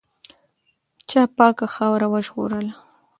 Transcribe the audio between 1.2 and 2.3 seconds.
پاکه خاوره